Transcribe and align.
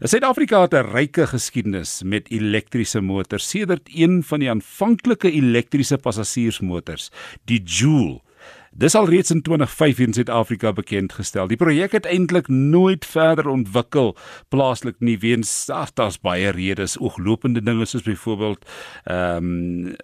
Suid-Afrika 0.00 0.60
het 0.60 0.74
'n 0.74 0.90
ryke 0.90 1.26
geskiedenis 1.26 2.02
met 2.02 2.30
elektriese 2.30 3.00
motors. 3.00 3.48
Sedert 3.48 3.88
een 3.94 4.22
van 4.22 4.38
die 4.38 4.50
aanvanklike 4.50 5.30
elektriese 5.30 5.98
passasiersmotors, 5.98 7.10
die 7.44 7.62
Joule, 7.62 8.20
dis 8.72 8.94
al 8.94 9.08
reeds 9.08 9.30
in 9.30 9.42
2005 9.42 9.98
in 9.98 10.12
Suid-Afrika 10.12 10.72
bekend 10.72 11.12
gestel. 11.12 11.46
Die 11.46 11.56
projek 11.56 11.92
het 11.92 12.06
eintlik 12.06 12.48
nooit 12.48 13.04
verder 13.04 13.48
ontwikkel 13.48 14.16
plaaslik 14.48 14.96
nie 14.98 15.18
weens 15.18 15.66
daar's 15.94 16.20
baie 16.20 16.50
redes, 16.50 16.98
ooglopende 16.98 17.62
dinge 17.62 17.84
soos 17.84 18.02
byvoorbeeld 18.02 18.64
ehm 19.04 19.36
um, 19.36 19.96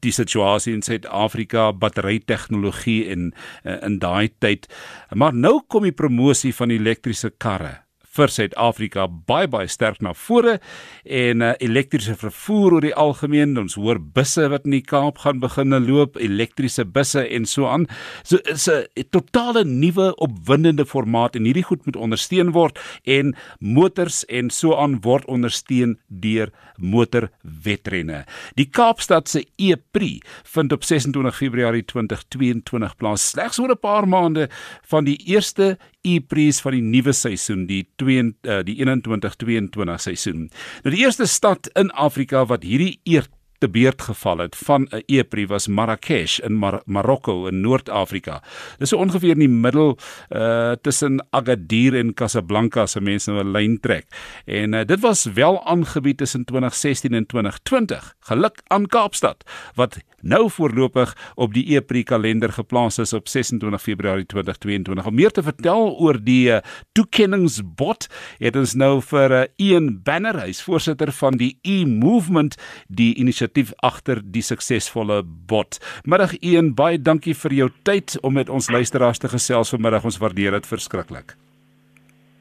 die 0.00 0.12
situasie 0.12 0.74
in 0.74 0.82
Suid-Afrika, 0.82 1.72
batterytegnologie 1.72 3.08
en 3.08 3.34
uh, 3.64 3.82
in 3.82 3.98
daai 3.98 4.30
tyd. 4.38 4.74
Maar 5.10 5.34
nou 5.34 5.62
kom 5.66 5.82
die 5.82 5.92
promosie 5.92 6.54
van 6.54 6.70
elektriese 6.70 7.30
karre 7.36 7.87
vir 8.18 8.32
Suid-Afrika 8.34 9.06
baie 9.30 9.48
baie 9.50 9.68
sterk 9.70 10.02
na 10.04 10.12
vore 10.16 10.58
en 11.04 11.44
uh, 11.44 11.52
elektriese 11.64 12.16
vervoer 12.18 12.78
oor 12.78 12.86
die 12.86 12.94
algemeen 12.94 13.56
ons 13.60 13.78
hoor 13.78 13.98
busse 13.98 14.48
wat 14.52 14.66
in 14.68 14.76
die 14.78 14.84
Kaap 14.84 15.22
gaan 15.24 15.40
begin 15.40 15.76
loop 15.86 16.18
elektriese 16.18 16.84
busse 16.84 17.22
en 17.24 17.46
so 17.46 17.68
aan. 17.70 17.86
So 18.24 18.38
is 18.44 18.68
'n 18.68 18.86
totale 19.10 19.64
nuwe 19.64 20.14
opwindende 20.16 20.84
formaat 20.84 21.36
en 21.36 21.44
hierdie 21.44 21.66
goed 21.66 21.84
moet 21.86 21.96
ondersteun 21.96 22.52
word 22.52 22.78
en 23.04 23.34
motors 23.60 24.24
en 24.28 24.50
so 24.50 24.76
aan 24.76 25.00
word 25.02 25.24
ondersteun 25.26 25.98
deur 26.08 26.50
motorwetrenne 26.76 28.24
die 28.58 28.68
Kaapstad 28.70 29.28
se 29.28 29.44
E-Prix 29.58 30.26
vind 30.54 30.72
op 30.72 30.84
26 30.84 31.36
Februarie 31.36 31.84
2022 31.84 32.96
plaas. 32.96 33.28
Slegs 33.30 33.58
oor 33.58 33.70
'n 33.70 33.80
paar 33.80 34.08
maande 34.08 34.48
van 34.82 35.04
die 35.04 35.18
eerste 35.26 35.78
E-Prix 36.02 36.60
van 36.60 36.72
die 36.72 36.82
nuwe 36.82 37.12
seisoen 37.12 37.66
die 37.66 37.86
2 38.08 38.24
uh, 38.24 38.60
die 38.64 38.76
21-22 38.80 40.00
seisoen. 40.08 40.46
Nou 40.84 40.94
die 40.94 41.04
eerste 41.04 41.28
stad 41.28 41.68
in 41.78 41.92
Afrika 41.92 42.46
wat 42.48 42.64
hierdie 42.66 42.96
eer 43.04 43.28
te 43.58 43.68
beurt 43.68 44.02
geval 44.02 44.38
het 44.38 44.56
van 44.56 44.88
'n 44.90 45.02
e-brief 45.06 45.48
was 45.48 45.66
Marrakesh 45.66 46.38
in 46.38 46.54
Mar 46.54 46.82
Marokko 46.84 47.46
in 47.46 47.60
Noord-Afrika. 47.60 48.42
Dis 48.78 48.88
so 48.88 48.96
ongeveer 48.96 49.30
in 49.30 49.38
die 49.38 49.48
middel 49.48 49.98
uh 50.30 50.72
tussen 50.82 51.26
Agadir 51.30 51.96
en 51.96 52.14
Casablanca 52.14 52.80
as 52.80 52.94
mense 52.94 53.30
nou 53.30 53.44
'n 53.44 53.50
lyn 53.50 53.80
trek. 53.80 54.06
En 54.44 54.72
uh, 54.72 54.84
dit 54.84 55.00
was 55.00 55.24
wel 55.24 55.64
aangebied 55.66 56.16
tussen 56.16 56.44
2016 56.44 57.14
en 57.14 57.26
2020. 57.26 58.14
Geluk 58.20 58.60
aan 58.66 58.86
Kaapstad 58.86 59.44
wat 59.74 59.98
nou 60.20 60.50
voorlopig 60.50 61.32
op 61.34 61.54
die 61.54 61.76
EPRI 61.76 62.02
kalender 62.02 62.52
geplaas 62.52 62.98
is 62.98 63.12
op 63.12 63.28
26 63.28 63.82
Februarie 63.82 64.26
2022. 64.26 65.06
Om 65.06 65.14
meer 65.14 65.30
te 65.30 65.42
vertel 65.42 65.98
oor 65.98 66.18
die 66.22 66.50
uh, 66.50 66.58
toekenningsbot, 66.92 68.06
het 68.38 68.56
ons 68.56 68.74
nou 68.74 69.02
vir 69.02 69.30
uh, 69.30 69.44
Ian 69.56 70.02
Banner, 70.02 70.40
hy's 70.40 70.62
voorsitter 70.62 71.12
van 71.12 71.36
die 71.36 71.58
e-movement, 71.62 72.56
die 72.88 73.14
inisiatief 73.14 73.47
agter 73.82 74.20
die 74.22 74.42
suksesvolle 74.42 75.22
bot. 75.24 75.78
Middag 76.04 76.36
Ian, 76.42 76.74
baie 76.74 76.98
dankie 76.98 77.34
vir 77.34 77.52
jou 77.52 77.68
tyd 77.84 78.18
om 78.22 78.34
met 78.34 78.48
ons 78.48 78.70
luisteraars 78.70 79.18
te 79.18 79.28
gesels 79.28 79.70
vanmiddag. 79.74 80.04
Ons 80.04 80.20
waardeer 80.22 80.58
dit 80.58 80.66
verskriklik. 80.66 81.34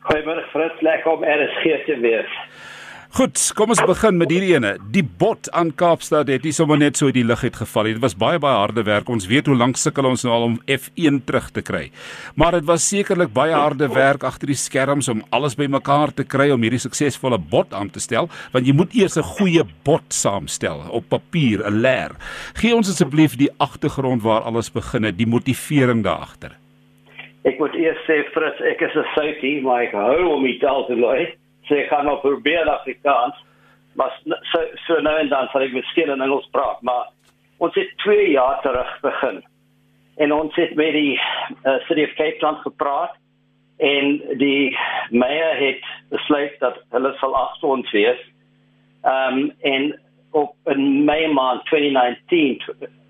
Goeiemôre 0.07 0.43
Fritz, 0.53 0.81
lekker 0.81 1.11
om 1.11 1.23
RSG 1.23 1.85
te 1.85 1.99
wees. 1.99 2.33
Goed, 3.15 3.39
kom 3.55 3.71
ons 3.71 3.79
begin 3.87 4.17
met 4.19 4.31
hierdie 4.33 4.51
ene. 4.51 4.73
Die 4.91 5.01
bot 5.01 5.47
aan 5.55 5.69
Kaapstad 5.79 6.27
het 6.27 6.43
nie 6.43 6.51
sommer 6.51 6.75
net 6.77 6.99
so 6.99 7.07
uit 7.07 7.15
die 7.15 7.23
lug 7.23 7.39
uit 7.39 7.55
geval 7.55 7.87
nie. 7.87 7.93
Dit 7.95 8.03
was 8.03 8.17
baie 8.19 8.39
baie 8.43 8.57
harde 8.59 8.83
werk. 8.83 9.07
Ons 9.09 9.29
weet 9.31 9.47
hoe 9.47 9.55
lank 9.55 9.79
sukkel 9.79 10.09
ons 10.09 10.25
nou 10.27 10.33
al 10.35 10.47
om 10.49 10.57
F1 10.67 11.21
terug 11.29 11.47
te 11.55 11.63
kry. 11.63 11.85
Maar 12.35 12.59
dit 12.59 12.67
was 12.67 12.83
sekerlik 12.91 13.31
baie 13.33 13.55
harde 13.55 13.87
werk 13.95 14.27
agter 14.27 14.51
die 14.51 14.59
skerms 14.59 15.07
om 15.13 15.23
alles 15.31 15.55
bymekaar 15.55 16.11
te 16.19 16.27
kry 16.27 16.49
om 16.51 16.67
hierdie 16.67 16.83
suksesvolle 16.83 17.39
bot 17.39 17.71
aan 17.71 17.93
te 17.95 18.03
stel, 18.03 18.27
want 18.51 18.67
jy 18.67 18.75
moet 18.75 18.91
eers 18.93 19.17
'n 19.17 19.23
goeie 19.39 19.63
bot 19.87 20.11
saamstel 20.11 20.83
op 20.91 21.07
papier, 21.09 21.63
'n 21.63 21.81
leer. 21.81 22.11
Gee 22.59 22.75
ons 22.75 22.89
asseblief 22.89 23.37
die 23.37 23.49
agtergrond 23.57 24.21
waar 24.21 24.41
alles 24.41 24.69
begin 24.69 25.03
het, 25.03 25.17
die 25.17 25.27
motivering 25.27 26.03
daar 26.03 26.27
agter. 26.27 26.51
Ek 27.45 27.57
moet 27.57 27.73
eers 27.73 28.03
sê 28.03 28.27
Fritz, 28.33 28.59
ek 28.61 28.81
is 28.81 28.95
'n 28.95 29.07
soutie, 29.15 29.61
maar 29.61 29.83
ek 29.83 29.93
hou 29.93 30.35
om 30.35 30.43
die 30.43 30.59
taal 30.59 30.85
te 30.85 30.95
leer 30.95 31.37
sê 31.67 31.83
ek 31.83 31.91
gaan 31.91 32.05
nou 32.05 32.17
probeer 32.23 32.69
Afrikaans. 32.69 33.35
Maar 33.97 34.13
so 34.51 34.63
so 34.85 34.99
nou 35.01 35.15
en 35.19 35.29
dan 35.29 35.47
sal 35.51 35.65
ek 35.65 35.73
miskien 35.73 36.11
in 36.13 36.21
Engels 36.21 36.49
praat, 36.53 36.81
maar 36.81 37.09
ons 37.57 37.75
het 37.75 37.93
2 38.05 38.29
jaar 38.31 38.61
terug 38.61 38.99
begin. 39.01 39.39
En 40.17 40.33
ons 40.33 40.55
het 40.55 40.75
met 40.75 40.93
die 40.93 41.15
uh, 41.17 41.77
City 41.87 42.03
of 42.03 42.13
Cape 42.17 42.37
Town 42.41 42.61
gepraat 42.61 43.15
en 43.77 44.21
die 44.41 44.77
mayor 45.09 45.57
het 45.61 45.83
besluit 46.09 46.55
dat 46.59 46.79
hulle 46.93 47.13
sal 47.21 47.35
agter 47.37 47.69
ons 47.69 47.91
wees. 47.91 48.21
Ehm 49.05 49.37
um, 49.37 49.51
en 49.61 49.91
op 50.31 50.53
in 50.73 51.05
Mei 51.05 51.27
maand 51.33 51.65
2019 51.65 52.61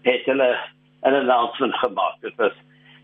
het 0.07 0.25
hulle 0.25 0.57
'n 1.03 1.15
announcement 1.15 1.75
gemaak. 1.75 2.15
Dit 2.21 2.35
was 2.35 2.55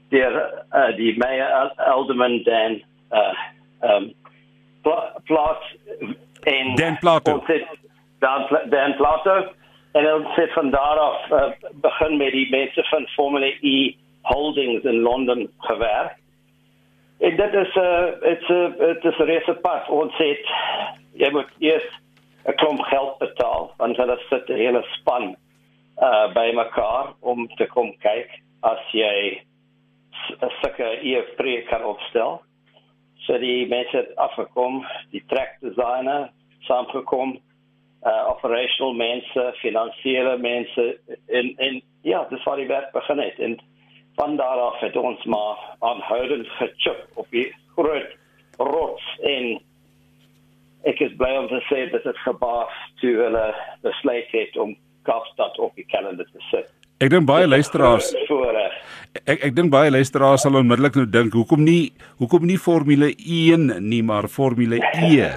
die 0.09 0.23
uh, 0.23 0.95
die 0.95 1.17
mayor 1.17 1.71
Alderman 1.75 2.43
Dan 2.43 2.81
uh 3.11 3.33
ehm 3.81 4.03
um, 4.03 4.13
plaas 5.23 5.75
en 6.43 6.75
Dan 6.75 6.97
Plato. 6.99 7.43
Dan 8.19 8.47
Dan 8.69 8.95
Plato 8.95 9.53
en 9.91 10.13
ons 10.13 10.35
het 10.35 10.53
van 10.53 10.69
daar 10.69 10.99
af 10.99 11.29
uh, 11.31 11.51
begin 11.73 12.17
met 12.17 12.31
die 12.31 12.49
mense 12.49 12.83
van 12.83 13.07
Formula 13.07 13.51
E 13.61 13.95
Holdings 14.21 14.83
in 14.83 14.99
Londen 14.99 15.51
gewerk. 15.57 16.15
En 17.19 17.35
dit 17.35 17.53
is 17.53 17.75
'n 17.75 17.79
uh, 17.79 18.31
it's 18.31 18.49
a 18.49 18.69
dit 18.77 19.05
is 19.05 19.17
'n 19.17 19.23
resepte 19.23 19.83
ons 19.87 20.17
het 20.17 20.45
jy 21.13 21.29
moet 21.31 21.51
eers 21.59 21.89
'n 22.45 22.55
klomp 22.55 22.81
geld 22.81 23.17
betaal 23.17 23.73
want 23.77 23.97
hulle 23.97 24.17
sit 24.29 24.49
'n 24.49 24.63
hele 24.65 24.83
span 24.83 25.35
uh 26.01 26.33
by 26.33 26.51
mekaar 26.53 27.13
om 27.19 27.47
te 27.55 27.65
kom 27.65 27.97
kyk 27.97 28.29
as 28.59 28.81
jy 28.91 29.41
'n 30.41 30.51
sulke 30.61 30.89
e-preek 31.01 31.67
kan 31.67 31.83
opstel. 31.83 32.41
So 33.23 33.37
die 33.39 33.67
mense 33.67 33.97
het 33.97 34.15
afgekom, 34.15 34.81
die 35.11 35.23
track 35.31 35.59
designer 35.63 36.29
saamgekom, 36.67 37.37
uh 38.03 38.23
operational 38.29 38.93
mense, 38.99 39.43
finansiële 39.61 40.37
mense 40.37 40.99
en 41.27 41.53
en 41.57 41.81
ja, 42.03 42.25
dis 42.29 42.43
waar 42.43 42.59
die 42.59 42.67
werk 42.67 42.91
begin 42.91 43.19
het 43.23 43.39
en 43.39 43.59
van 44.15 44.35
daar 44.35 44.59
af 44.59 44.79
het 44.79 44.95
ons 44.95 45.23
maar 45.23 45.57
aanhoudend 45.79 46.47
gechip 46.47 47.07
op 47.13 47.27
die 47.29 47.55
groot 47.75 48.17
rots 48.57 49.19
en 49.21 49.61
ek 50.83 50.99
is 50.99 51.15
bly 51.17 51.31
om 51.39 51.47
te 51.47 51.61
sê 51.69 51.85
dat 51.91 52.03
dit 52.03 52.19
gebaas 52.25 52.75
toe 52.99 53.15
hulle 53.23 53.45
besluit 53.81 54.31
het 54.35 54.57
om 54.57 54.75
Kaapstad 55.03 55.59
op 55.59 55.75
die 55.75 55.85
kalender 55.91 56.27
te 56.31 56.43
sit. 56.51 56.69
Ek 57.03 57.09
dink 57.11 57.27
baie 57.27 57.47
luisteraars 57.49 58.13
Ek 59.31 59.43
ek 59.49 59.51
dink 59.57 59.71
baie 59.73 59.91
luisteraars 59.91 60.45
sal 60.45 60.55
onmiddellik 60.57 60.95
nou 60.97 61.03
dink 61.09 61.35
hoekom 61.37 61.61
nie 61.65 61.91
hoekom 62.21 62.47
nie 62.47 62.55
Formule 62.61 63.09
1 63.11 63.67
nie 63.83 64.01
maar 64.05 64.29
Formule 64.31 64.79
E. 64.79 65.27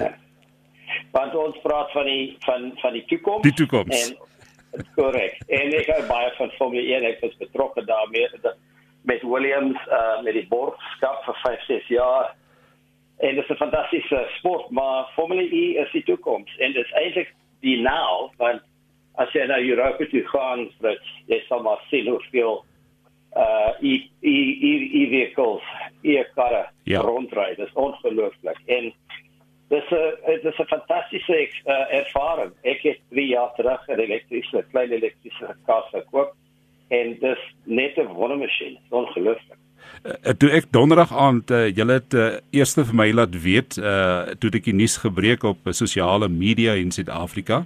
Want 1.17 1.35
ons 1.35 1.59
praat 1.65 1.91
van 1.95 2.07
die 2.07 2.37
van 2.45 2.71
van 2.81 2.95
die 2.97 3.03
toekoms. 3.09 3.43
Die 3.45 3.53
toekoms. 3.57 4.07
En 4.77 4.87
korrek. 4.95 5.37
En 5.49 5.75
ek 5.77 5.91
het 5.91 6.07
baie 6.09 6.31
van 6.37 6.53
Formule 6.57 6.85
1 6.97 7.05
ek 7.11 7.21
was 7.25 7.37
betrokke 7.41 7.83
daarmee 7.89 8.29
met 9.09 9.23
Williams 9.27 9.79
uh 9.99 10.21
met 10.23 10.37
die 10.39 10.47
borgskap 10.49 11.21
vir 11.27 11.41
5 11.43 11.67
6 11.67 11.91
jaar. 11.97 12.31
En 13.19 13.35
dit 13.35 13.43
is 13.43 13.51
'n 13.51 13.61
fantastiese 13.61 14.23
sport, 14.37 14.71
maar 14.71 15.11
Formule 15.15 15.45
E 15.51 15.77
is 15.83 15.91
die 15.91 16.05
toekoms 16.09 16.57
en 16.57 16.73
dit 16.73 16.85
is 16.85 16.97
eintlik 17.03 17.33
die 17.61 17.81
nou 17.81 18.31
want 18.37 18.65
as 19.17 19.33
jy 19.33 19.45
na 19.49 19.59
Europa 19.59 20.05
toe 20.11 20.23
gaan, 20.31 20.67
dat 20.79 21.01
jy 21.27 21.39
sal 21.47 21.63
maar 21.65 21.81
sien 21.89 22.09
hoeveel 22.09 22.63
uh 23.37 23.71
e 23.81 23.93
e 24.21 24.35
e, 24.69 24.73
e 25.01 25.09
vehicles, 25.09 25.63
e 26.01 26.23
karre 26.35 26.69
ja. 26.83 27.01
rondry. 27.01 27.55
Dit 27.55 27.67
is 27.67 27.73
ongelooflik. 27.73 28.57
En 28.65 28.93
dis 29.69 29.89
'n 29.91 30.15
dit 30.25 30.43
is 30.43 30.59
'n 30.59 30.71
fantastiese 30.73 31.49
uh, 31.65 31.93
ervaring. 31.93 32.51
Ek 32.61 32.81
het 32.81 32.99
3 33.09 33.27
jaar 33.27 33.53
terug 33.55 33.87
'n 33.87 33.99
elektriese 33.99 34.65
klein 34.71 34.91
elektriese 34.91 35.55
kar 35.65 35.83
gekoop 35.91 36.33
en 36.89 37.17
dis 37.19 37.41
net 37.63 37.97
'n 37.97 38.13
wondermasjien. 38.13 38.79
Ongelooflik. 38.89 39.59
Uh, 40.05 40.33
toe 40.37 40.51
ek 40.53 40.69
donderdag 40.75 41.13
aand 41.13 41.51
uh, 41.51 41.67
julle 41.73 41.97
het 41.99 42.13
uh, 42.13 42.27
eerste 42.55 42.85
vir 42.85 42.97
my 43.01 43.07
laat 43.15 43.37
weet 43.43 43.77
uh 43.81 44.35
toe 44.41 44.51
ek 44.53 44.67
die 44.69 44.75
nuus 44.75 44.97
gebreek 45.01 45.45
op 45.47 45.65
uh, 45.65 45.73
sosiale 45.73 46.29
media 46.29 46.75
in 46.77 46.91
Suid-Afrika 46.93 47.63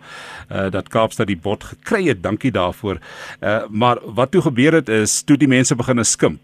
uh 0.49 0.69
dat 0.71 0.91
Kaapstad 0.93 1.27
die 1.31 1.39
bot 1.39 1.63
gekry 1.73 2.05
het 2.07 2.23
dankie 2.23 2.53
daarvoor 2.55 3.01
uh 3.41 3.57
maar 3.69 3.99
wat 4.05 4.31
toe 4.31 4.41
gebeur 4.47 4.79
het 4.79 4.89
is 4.89 5.21
toe 5.23 5.37
die 5.37 5.51
mense 5.51 5.75
begine 5.75 6.07
skimp 6.07 6.39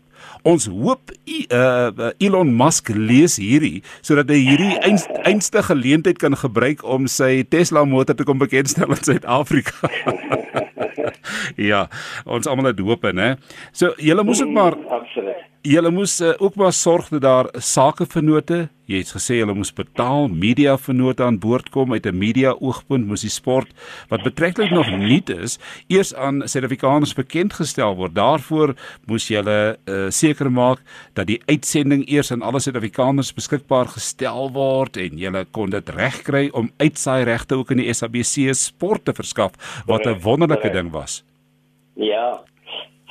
Ons 0.47 0.67
hoop 0.69 1.11
uh, 1.11 2.11
Elon 2.23 2.51
Musk 2.55 2.91
lees 2.93 3.37
hierdie 3.41 3.81
sodat 4.05 4.31
hy 4.31 4.39
hierdie 4.43 4.99
einste 5.27 5.63
geleentheid 5.65 6.19
kan 6.21 6.37
gebruik 6.37 6.83
om 6.85 7.07
sy 7.11 7.41
Tesla 7.49 7.85
motor 7.87 8.17
te 8.17 8.27
kom 8.27 8.39
bekendstel 8.41 8.93
in 8.93 9.03
Suid-Afrika. 9.03 9.91
ja, 11.71 11.87
ons 12.25 12.47
almal 12.47 12.71
het 12.71 12.83
hoop 12.83 13.07
en 13.09 13.23
hè. 13.23 13.31
So 13.75 13.95
julle 14.03 14.25
moes 14.27 14.43
dit 14.43 14.53
maar 14.53 14.77
Absoluut. 14.87 15.26
Julle 15.67 15.89
moes 15.91 16.13
uh, 16.23 16.29
ook 16.39 16.55
maar 16.55 16.71
sorg 16.71 17.09
dat 17.11 17.21
daar 17.25 17.47
sakevennote, 17.59 18.69
jy 18.87 19.01
het 19.01 19.09
gesê 19.11 19.41
julle 19.41 19.51
moes 19.57 19.73
betaal, 19.75 20.29
media 20.31 20.77
vennote 20.79 21.25
aan 21.25 21.39
boord 21.43 21.67
kom 21.73 21.91
uit 21.91 22.05
'n 22.07 22.15
media 22.15 22.53
oogpunt 22.55 23.07
moes 23.07 23.25
die 23.25 23.33
sport 23.33 23.73
wat 24.07 24.23
betreklik 24.23 24.71
nog 24.71 24.87
nuut 24.87 25.29
is, 25.29 25.57
eers 25.91 26.13
aan 26.15 26.47
Suid-Afrikaners 26.47 27.13
bekend 27.13 27.53
gestel 27.59 27.95
word. 27.99 28.15
Daarvoor 28.15 28.75
moes 29.07 29.27
julle 29.27 29.75
uh, 29.89 30.07
seker 30.09 30.51
maak 30.51 30.79
dat 31.13 31.27
die 31.27 31.41
uitsending 31.51 32.07
eers 32.07 32.31
aan 32.31 32.41
alle 32.41 32.63
Suid-Afrikaners 32.63 33.33
beskikbaar 33.33 33.91
gestel 33.91 34.51
word 34.51 34.95
en 34.97 35.17
julle 35.17 35.45
kon 35.51 35.69
dit 35.69 35.89
regkry 35.89 36.49
om 36.53 36.71
uitsaai 36.77 37.23
regte 37.23 37.55
ook 37.55 37.71
in 37.71 37.83
die 37.83 37.93
SABC 37.93 38.55
sport 38.55 39.03
te 39.05 39.13
verskaf 39.13 39.51
wat 39.85 40.07
'n 40.07 40.21
wonderlike 40.23 40.71
ding 40.71 40.91
was. 40.91 41.23
Ja, 41.95 42.39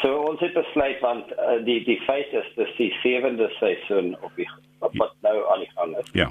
So 0.06 0.20
ons 0.23 0.41
het 0.41 0.53
besluit 0.55 1.00
want 1.03 1.32
uh, 1.35 1.56
die 1.67 1.81
die 1.82 1.99
feit 2.06 2.31
is 2.38 2.47
dis 2.55 2.75
die 2.79 2.93
sewende 3.03 3.49
seisoen 3.58 4.12
op 4.23 4.37
die 4.38 4.47
wat 4.79 5.17
nou 5.26 5.35
aan 5.50 5.64
die 5.64 5.73
gang 5.73 5.97
is. 5.99 6.12
Ja. 6.14 6.29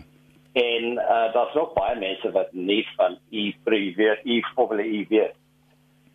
En 0.56 0.86
uh, 1.02 1.34
daar's 1.34 1.58
nog 1.60 1.74
baie 1.76 1.98
mense 2.00 2.32
wat 2.32 2.54
nie 2.54 2.86
van 2.96 3.18
u 3.32 3.44
privé 3.68 4.16
u 4.24 4.38
formule 4.54 4.86
u 4.88 5.06
weet. 5.10 5.36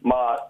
Maar 0.00 0.40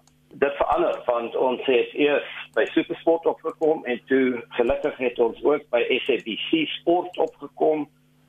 dit 0.45 0.55
verander 0.61 1.03
want 1.09 1.37
ons 1.37 1.67
het 1.67 1.99
eers 1.99 2.31
by 2.55 2.69
Supersport 2.77 3.27
opgekom 3.27 3.85
en 3.85 3.99
toe 4.07 4.45
gelukkig 4.61 5.03
het 5.03 5.19
ons 5.19 5.43
ook 5.43 5.67
by 5.75 5.83
SABC 6.07 6.63
Sport 6.79 7.19
opgekom 7.19 7.89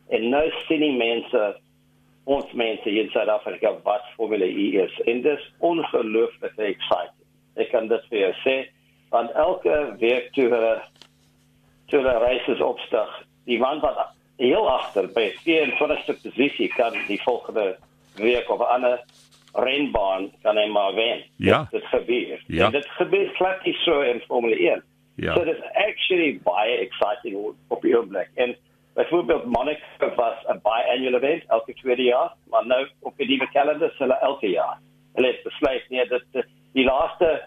en 0.09 0.29
nou 0.33 0.47
sien 0.65 0.81
die 0.81 0.97
mense 0.97 1.45
ons 2.23 2.57
mense 2.57 2.89
in 2.89 3.13
Suid-Afrika 3.13 3.77
wat 3.85 4.13
formule 4.17 4.49
u 4.49 4.67
is. 4.81 5.01
En 5.05 5.21
dis 5.21 5.49
ongelooflik 5.59 6.57
exciting 6.57 7.20
ek 7.61 7.71
kan 7.71 7.87
dit 7.91 8.07
vir 8.09 8.19
jou 8.25 8.33
sê 8.45 8.55
want 9.11 9.31
elke 9.35 9.77
week 9.99 10.31
toe 10.35 10.47
hulle 10.53 10.75
toe 11.91 11.99
hulle 11.99 12.17
reises 12.23 12.63
opstig 12.63 13.09
die 13.49 13.59
man 13.59 13.81
wat 13.83 13.99
heel 14.41 14.69
agter 14.69 15.09
by 15.15 15.27
24ste 15.45 16.15
posisie 16.23 16.69
kan 16.75 16.95
die 17.07 17.19
volgende 17.25 17.75
week 18.15 18.49
of 18.49 18.59
'n 18.59 18.73
ander 18.75 19.03
renbaan 19.53 20.31
kan 20.41 20.57
hy 20.57 20.67
maar 20.67 20.93
wen. 20.93 21.23
Ja. 21.35 21.67
Dit 21.71 21.83
gebeur. 21.85 22.43
Ja. 22.47 22.69
dit 22.69 22.87
gebeur 22.87 23.29
glad 23.35 23.59
so 23.83 24.01
in 24.01 24.21
formule 24.27 24.55
1 24.55 24.83
ja. 25.15 25.33
so 25.33 25.41
it's 25.41 25.61
actually 25.73 26.39
baie 26.43 26.77
exciting 26.77 27.35
op 27.67 27.81
die 27.81 27.97
oomblik 27.97 28.29
en 28.35 28.55
byvoorbeeld 28.93 29.45
Monaco 29.45 30.15
was 30.15 30.37
'n 30.47 30.59
biannual 30.63 31.15
event 31.15 31.43
elke 31.47 31.73
tweede 31.73 32.03
jaar 32.03 32.33
maar 32.49 32.65
nou 32.65 32.87
op 32.99 33.17
die 33.17 33.27
nuwe 33.27 33.49
kalender 33.51 33.95
hulle 33.97 34.19
elke 34.19 34.49
jaar. 34.49 34.79
Hulle 35.13 35.27
het 35.27 35.43
besluit 35.43 35.89
nee 35.89 36.07
dit 36.07 36.45
die 36.73 36.85
laaste 36.85 37.41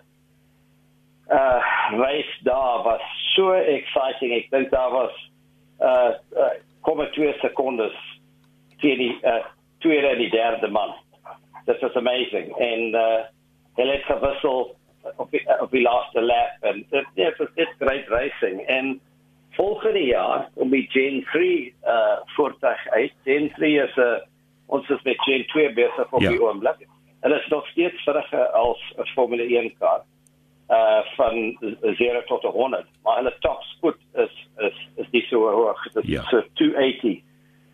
uh 1.35 1.61
race 1.99 2.35
daar 2.43 2.83
was 2.83 3.03
so 3.35 3.53
exciting. 3.53 4.33
Ek 4.33 4.51
dink 4.51 4.71
daar 4.71 4.91
was 4.91 5.15
uh, 5.81 6.13
uh 6.39 6.53
kom 6.87 7.03
2 7.11 7.33
sekondes 7.43 7.97
teen 8.83 8.99
die 8.99 9.17
uh 9.23 9.43
tweede 9.83 10.15
en 10.15 10.23
die 10.23 10.31
derde 10.31 10.69
man. 10.69 10.95
This 11.67 11.81
was 11.83 11.97
amazing 11.97 12.53
and 12.59 12.95
uh 12.95 13.25
hulle 13.75 13.97
het 13.99 14.07
gewissel 14.07 14.77
op 15.17 15.31
die, 15.31 15.43
op 15.61 15.71
die 15.71 15.83
laaste 15.83 16.23
lap 16.23 16.63
en 16.71 16.85
dit 16.91 17.07
ja, 17.15 17.33
was 17.39 17.51
dit 17.55 17.75
great 17.79 18.09
racing 18.09 18.61
en 18.67 19.01
volgende 19.59 20.05
jaar 20.05 20.49
om 20.55 20.71
die 20.71 20.87
Gen 20.91 21.25
3 21.33 21.75
uh 21.83 22.17
voertuig 22.37 22.89
uit. 22.89 23.13
Gen 23.25 23.51
3 23.59 23.83
is 23.83 23.97
'n 23.97 24.01
uh, 24.01 24.23
ons 24.67 24.89
is 24.89 25.03
met 25.03 25.23
Gen 25.23 25.47
2 25.47 25.73
besig 25.73 26.13
op 26.13 26.21
ja. 26.21 26.31
die 26.31 26.43
oomblik. 26.43 26.87
Hulle 27.21 27.41
is 27.41 27.49
nog 27.49 27.67
steeds 27.67 28.03
vinniger 28.03 28.47
as 28.47 28.93
'n 28.97 29.07
Formule 29.15 29.47
1 29.59 29.75
kar. 29.79 30.05
Uh 30.69 31.01
van 31.17 31.57
0 31.81 32.23
tot 32.25 32.43
100, 32.43 32.87
maar 33.03 33.17
hulle 33.17 33.37
top 33.41 33.63
spoed 33.63 33.97
is 34.15 34.49
is 34.57 34.89
is 34.97 35.07
nie 35.11 35.23
so 35.29 35.51
hoog. 35.51 35.83
Dit 35.93 36.05
is 36.05 36.11
ja. 36.11 36.23
so 36.23 36.43
280 36.53 37.21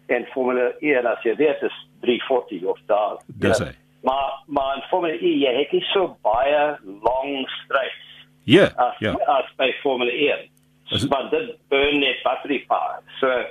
en 0.06 0.26
Formule 0.26 0.74
1 0.80 1.06
as 1.06 1.22
jy 1.22 1.36
weet 1.38 1.62
is 1.62 1.76
340 2.00 2.64
of 2.66 2.78
daar. 2.86 3.20
Dis 3.26 3.58
hy. 3.58 3.70
Maar 4.02 4.42
maar 4.46 4.76
in 4.76 4.82
Formule 4.88 5.18
1 5.18 5.38
jy 5.38 5.54
het 5.54 5.72
nie 5.72 5.84
so 5.92 6.16
baie 6.26 6.78
long 6.82 7.48
straights. 7.62 8.08
Ja. 8.44 8.72
As, 8.76 8.98
ja. 8.98 9.12
as 9.12 9.54
by 9.56 9.70
Formule 9.82 10.12
1. 10.12 10.48
Is 10.90 11.06
maar 11.08 11.28
dit 11.30 11.54
burn 11.68 11.98
net 12.02 12.22
battery 12.22 12.64
power. 12.66 12.98
So 13.20 13.44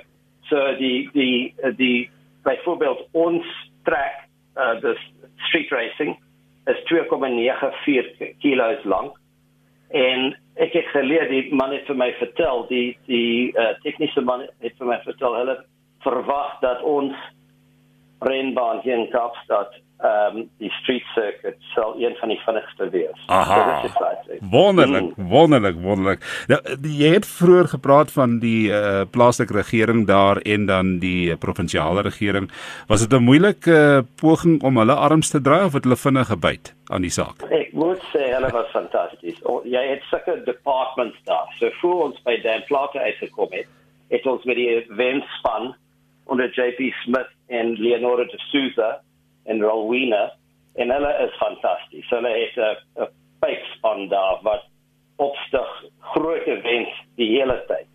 so 0.50 0.76
die 0.76 1.08
die 1.12 1.54
die 1.76 2.10
byvoorbeeld 2.42 3.06
ons 3.12 3.46
trek 3.88 4.26
uh 4.56 4.76
dis 4.80 5.00
street 5.48 5.70
racing 5.70 6.18
is 6.68 6.76
2,94 6.92 8.36
kg 8.42 8.84
lank 8.84 9.19
en 9.90 10.30
ek 10.62 10.72
het 10.76 10.88
geleer 10.94 11.28
die 11.30 11.54
man 11.54 11.72
het 11.74 11.86
vir 11.88 11.98
my 11.98 12.10
vertel 12.20 12.66
die 12.70 12.94
die 13.10 13.50
uh, 13.58 13.72
tegniese 13.82 14.22
man 14.22 14.46
het 14.62 14.76
vir 14.78 14.90
my 14.90 14.98
vertel 15.04 15.36
hulle 15.38 15.56
verwag 16.04 16.58
dat 16.62 16.82
ons 16.86 17.16
renbaan 18.26 18.82
hier 18.84 18.98
in 18.98 19.10
Kaapstad 19.10 19.74
ehm 20.00 20.36
um, 20.36 20.48
die 20.58 20.70
street 20.70 21.04
circuit 21.14 21.56
sal 21.74 21.94
een 21.98 22.14
van 22.16 22.28
die 22.28 22.38
vinnigste 22.40 22.88
wees. 22.88 23.24
Aha. 23.26 23.82
So 23.88 24.36
wonderlik, 24.50 25.16
mm. 25.16 25.28
wonderlik, 25.28 25.76
wonderlik. 25.76 26.22
Nou 26.48 26.60
jy 26.88 27.10
het 27.14 27.26
vroeër 27.26 27.68
gepraat 27.68 28.12
van 28.12 28.38
die 28.40 28.70
uh, 28.72 29.02
plaaslike 29.10 29.52
regering 29.52 30.06
daar 30.06 30.36
en 30.36 30.64
dan 30.66 30.98
die 30.98 31.36
provinsiale 31.36 32.00
regering. 32.06 32.48
Was 32.88 33.04
dit 33.06 33.12
'n 33.12 33.24
moeilike 33.24 33.70
uh, 33.70 33.98
poging 34.20 34.62
om 34.62 34.76
hulle 34.76 34.94
arms 34.94 35.30
te 35.30 35.40
draai 35.40 35.64
of 35.64 35.72
het 35.72 35.84
hulle 35.84 35.96
vinnig 35.96 36.26
gebyt 36.26 36.74
aan 36.86 37.02
die 37.02 37.12
saak? 37.12 37.44
Ek 37.50 37.72
moet 37.72 38.00
sê 38.12 38.32
hulle 38.32 38.50
was 38.50 38.70
fantasties. 38.72 39.38
Jy 39.64 39.84
het 39.90 40.02
sulke 40.08 40.40
departments 40.44 41.18
daar. 41.24 41.52
So 41.58 41.68
voor 41.80 42.02
ons 42.04 42.22
by 42.22 42.40
Dan 42.42 42.64
Plater 42.66 43.00
uitgekom 43.00 43.48
het, 43.50 43.68
het 44.08 44.26
ons 44.26 44.44
met 44.44 44.56
die 44.56 44.68
event 44.68 45.24
span 45.38 45.74
onder 46.24 46.48
JP 46.48 46.92
Smith 47.04 47.30
en 47.46 47.76
Leonardo 47.76 48.24
de 48.24 48.38
Souza 48.38 49.00
en 49.44 49.62
Rowena 49.62 50.30
en 50.74 50.90
hulle 50.90 51.12
is 51.24 51.38
fantasties. 51.40 52.08
Hulle 52.10 52.28
het 52.28 52.56
'n 52.56 53.02
'n 53.02 53.08
pypspan 53.40 54.08
daar 54.08 54.38
wat 54.42 54.64
opstig 55.16 55.84
groot 56.14 56.46
events 56.46 56.92
die 57.16 57.28
hele 57.36 57.64
tyd. 57.68 57.86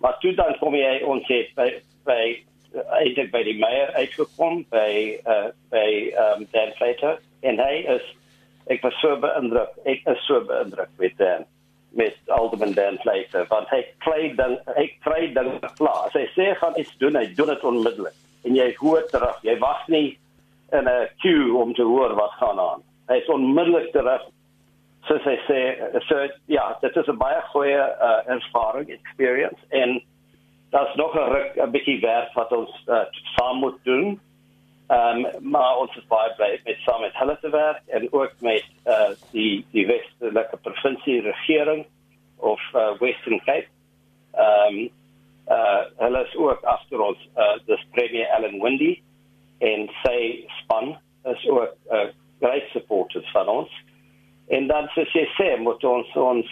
Maar 0.00 0.18
toe 0.18 0.34
dan 0.34 0.56
kom 0.58 0.74
jy 0.74 1.02
ons 1.04 1.28
het 1.28 1.54
by 1.54 1.68
by 2.04 2.22
eintlik 2.72 3.30
by 3.30 3.42
die 3.46 3.58
meier 3.60 3.92
uitgekom 3.94 4.64
by 4.72 5.20
uh, 5.28 5.48
by 5.70 5.88
um, 6.18 6.46
Dan 6.54 6.72
Plater 6.78 7.20
en 7.40 7.60
hy 7.60 7.84
is 7.96 8.04
ek 8.72 8.82
was 8.86 8.96
so 9.02 9.18
beïndruk. 9.20 9.74
Ek 9.84 10.06
is 10.06 10.24
so 10.26 10.40
beïndruk 10.48 10.90
met 10.98 11.16
Dan 11.20 11.46
met 11.92 12.16
Alderman 12.32 12.72
Dan 12.72 12.98
Plater 13.04 13.46
want 13.52 13.68
hy 13.74 13.82
kry 14.04 14.32
dan 14.38 14.56
hy 14.76 14.88
kry 15.04 15.28
dan 15.36 15.58
klaar. 15.78 16.08
Hy 16.16 16.26
sê 16.36 16.52
gaan 16.58 16.78
iets 16.80 16.96
doen, 17.02 17.18
hy 17.20 17.28
doen 17.36 17.52
dit 17.52 17.64
onmiddellik. 17.72 18.18
En 18.42 18.56
jy 18.58 18.72
hoor 18.80 19.04
terug, 19.12 19.38
jy 19.46 19.54
wag 19.62 19.84
nie 19.92 20.18
in 20.72 20.88
'n 20.88 21.08
queue 21.18 21.54
om 21.54 21.74
te 21.74 21.82
hoor 21.82 22.14
wat 22.14 22.32
gaan 22.40 22.60
aan. 22.60 22.82
Hy 23.06 23.14
is 23.14 23.28
onmiddellik 23.28 23.92
terug. 23.92 24.22
Soos 25.02 25.24
hy 25.24 25.38
sê, 25.48 25.60
so 26.06 26.28
ja, 26.46 26.76
dit 26.80 26.96
is 26.96 27.06
'n 27.06 27.16
baie 27.18 27.40
goeie 27.52 27.84
uh, 28.08 28.20
ervaring, 28.26 28.88
experience 28.88 29.60
en 29.68 30.02
daar's 30.70 30.94
nog 30.94 31.14
'n 31.14 31.32
ruk 31.32 31.56
'n 31.56 31.70
bietjie 31.70 32.00
werk 32.00 32.32
wat 32.32 32.52
ons 32.52 32.82
uh, 32.86 33.04
saam 33.36 33.56
moet 33.56 33.78
doen. 33.84 34.20
Ehm 34.88 35.24
um, 35.24 35.50
maar 35.50 35.76
ons 35.78 35.96
is 35.96 36.06
baie 36.06 36.34
bly 36.36 36.60
met 36.64 36.76
saam 36.84 37.00
met 37.00 37.16
hulle 37.16 37.38
te 37.40 37.50
werk 37.50 37.82
en 37.86 38.12
ook 38.12 38.32
met 38.40 38.64
uh, 38.86 39.10
die 39.30 39.64
die 39.70 39.86
Westelike 39.86 40.56
provinsie 40.56 41.20
regering 41.20 41.86
of 42.36 42.60
uh, 42.74 42.90
Western 42.98 43.40
Cape. 43.44 43.68
Ehm 44.32 44.78
um, 44.78 44.90
uh 45.48 45.84
hulle 45.96 46.24
is 46.26 46.36
ook 46.36 46.62
agter 46.64 47.00
ons 47.00 47.28
uh 47.36 47.56
dis 47.66 47.86
premier 47.90 48.28
Alan 48.36 48.60
Windy 48.60 49.02
en 49.62 49.88
sy 50.02 50.18
span 50.62 50.96
is 51.30 51.48
ook 51.48 51.74
'n 51.90 51.94
uh, 51.94 52.08
great 52.40 52.68
supporters 52.72 53.30
van 53.30 53.48
ons. 53.48 53.70
En 54.48 54.66
dan 54.66 54.88
sê 54.94 55.04
sy 55.12 55.24
sê 55.38 55.56
moet 55.58 55.84
ons 55.84 56.16
ons 56.16 56.48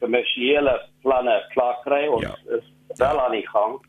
kommersiële 0.00 0.74
planne 1.02 1.36
klaar 1.54 1.78
kry 1.84 2.06
ons 2.06 2.22
ja. 2.22 2.56
is 2.58 2.98
wel 2.98 3.20
aan 3.20 3.36
die 3.38 3.48
gang. 3.48 3.80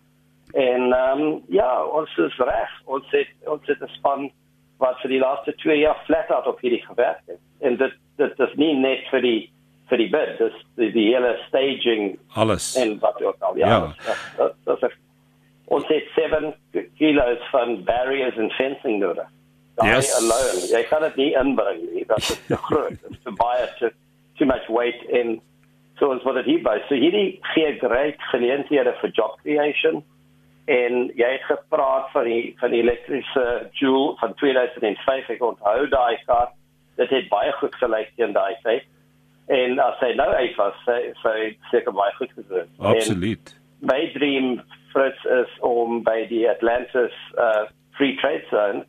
En 0.53 0.93
ehm 0.93 1.21
um, 1.21 1.43
ja, 1.47 1.85
ons 1.85 2.17
is 2.17 2.37
reg. 2.37 2.71
Ons 2.85 3.05
het 3.11 3.27
ons 3.45 3.67
het 3.67 3.81
'n 3.81 3.93
span 3.97 4.31
wat 4.77 4.99
vir 5.01 5.09
die 5.09 5.19
laaste 5.19 5.55
2 5.55 5.77
jaar 5.79 5.99
flat 6.05 6.31
out 6.31 6.47
op 6.47 6.59
hierdie 6.59 6.85
gewerk 6.85 7.21
het. 7.27 7.41
En 7.59 7.77
dit 7.77 7.93
dit 8.17 8.39
is 8.39 8.53
nie 8.55 8.73
net 8.75 9.07
vir 9.11 9.21
die 9.21 9.51
vir 9.89 9.97
die 9.97 10.09
bid, 10.09 10.37
dis 10.37 10.59
die, 10.79 10.91
die 10.91 11.07
hele 11.13 11.37
staging 11.47 12.19
alles. 12.33 12.75
En 12.75 12.99
wat 12.99 13.21
ook 13.21 13.39
al 13.39 13.57
ja. 13.57 13.67
ja. 13.67 13.79
Dat, 14.05 14.17
dat, 14.37 14.55
dat 14.63 14.83
is 14.89 14.97
ons 15.65 15.87
het 15.87 16.07
7 16.15 16.53
kilos 17.03 17.47
van 17.51 17.81
barriers 17.87 18.37
and 18.39 18.53
fencing 18.59 19.01
nodig. 19.01 19.27
Daai 19.79 19.89
yes. 19.95 20.11
alone, 20.19 20.61
jy 20.69 20.83
kan 20.89 21.03
dit 21.07 21.19
nie 21.19 21.31
inbring 21.39 21.81
nie, 21.91 22.05
dat 22.09 22.21
is 22.23 22.37
te 22.47 22.59
groot. 22.67 22.95
Dit 23.01 23.17
is 23.17 23.37
baie 23.41 23.67
te 23.79 23.91
too 24.39 24.47
much 24.49 24.69
weight 24.69 25.03
in 25.09 25.35
so 25.99 26.09
ons 26.13 26.23
wat 26.27 26.39
dit 26.41 26.51
hier 26.53 26.63
by. 26.65 26.77
So 26.87 26.97
hierdie 26.97 27.39
gee 27.53 27.75
great 27.81 28.21
geleenthede 28.31 28.95
vir 29.01 29.15
job 29.17 29.37
creation 29.41 30.01
en 30.71 31.09
jy 31.19 31.29
het 31.35 31.45
gepraat 31.49 32.07
van 32.13 32.29
die 32.29 32.53
van 32.61 32.71
die 32.71 32.79
elektriese 32.85 33.45
Joule 33.81 34.13
van 34.21 34.37
2005 34.39 35.33
ek 35.35 35.43
onthou 35.43 35.89
daai 35.91 36.15
kar 36.29 36.53
dit 37.01 37.11
het 37.11 37.27
baie 37.33 37.51
goed 37.59 37.75
gelyk 37.81 38.13
teen 38.15 38.31
daai 38.37 38.55
tyd 38.63 38.87
En 39.51 39.79
as 39.79 39.99
hy 39.99 40.13
nou 40.15 40.29
uit 40.31 40.55
was, 40.55 40.75
sy 40.85 40.99
sy 41.19 41.35
seker 41.71 41.95
baie 41.95 42.13
goed 42.15 42.31
gedoen. 42.37 42.69
Absoluut. 42.79 43.51
En 43.81 43.89
my 43.89 43.99
dream 44.13 44.47
Fritz 44.93 45.25
is 45.25 45.59
om 45.59 46.03
by 46.05 46.25
die 46.29 46.45
Atlantis 46.49 47.15
uh 47.37 47.65
Free 47.97 48.15
Trade 48.21 48.45
Zone 48.49 48.85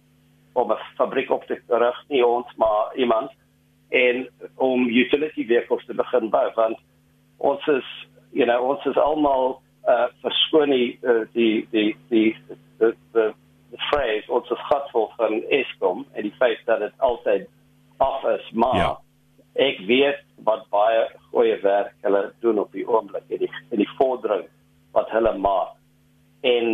om 0.55 0.73
'n 0.73 0.81
fabriek 0.97 1.31
op 1.31 1.45
te 1.45 1.61
rig, 1.69 2.05
nie 2.09 2.27
ons 2.27 2.47
maar 2.57 2.95
iemand 2.97 3.31
en 3.89 4.29
om 4.55 4.89
utility 4.89 5.47
vehicles 5.47 5.85
te 5.87 5.95
begin 5.95 6.31
bou 6.31 6.51
want 6.55 6.79
ons 7.37 7.67
is 7.67 7.89
you 8.33 8.47
know 8.47 8.71
ons 8.71 8.85
is 8.85 8.97
almal 8.97 9.61
uh 9.89 10.07
verskoon 10.23 10.71
die 10.71 10.99
uh, 11.03 11.23
die 11.33 11.67
die 11.71 11.97
die 12.09 12.37
die 12.79 12.93
die 13.13 13.33
die 13.75 13.83
phrase 13.91 14.33
ons 14.33 14.51
is 14.51 14.67
gatvol 14.71 15.11
van 15.19 15.43
Eskom 15.59 16.05
en 16.13 16.29
die 16.29 16.37
feit 16.39 16.63
dat 16.65 16.81
dit 16.81 16.95
altyd 16.99 17.49
af 17.99 18.25
is 18.35 18.51
maar 18.53 18.77
ja. 18.77 18.91
ek 19.69 19.81
weet 19.87 20.23
wat 20.49 20.67
baie 20.75 21.07
goeie 21.31 21.57
werk 21.63 21.95
hulle 22.07 22.25
doen 22.41 22.59
op 22.59 22.73
die 22.73 22.87
oomblik 22.89 23.31
en 23.31 23.45
die 23.45 23.51
en 23.71 23.83
die 23.83 23.91
vordering 23.99 24.47
wat 24.97 25.11
hulle 25.11 25.35
maak 25.39 25.75
en 26.45 26.69